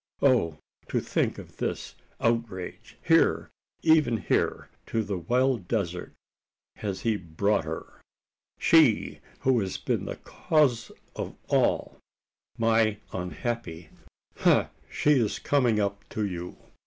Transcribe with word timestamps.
Oh! 0.23 0.57
to 0.87 0.99
think 0.99 1.37
of 1.37 1.57
this 1.57 1.93
outrage! 2.19 2.97
Here 3.03 3.51
even 3.83 4.17
here 4.17 4.67
to 4.87 5.03
the 5.03 5.19
wild 5.19 5.67
desert 5.67 6.11
has 6.77 7.01
he 7.01 7.17
brought 7.17 7.65
her; 7.65 8.01
she 8.57 9.19
who 9.41 9.59
has 9.59 9.77
been 9.77 10.05
the 10.05 10.15
cause 10.15 10.91
of 11.15 11.35
all, 11.49 11.99
my 12.57 12.97
unhappy 13.13 13.89
Ha! 14.37 14.71
she 14.91 15.11
is 15.11 15.37
coming 15.37 15.79
up 15.79 16.03
to 16.09 16.25
you! 16.25 16.57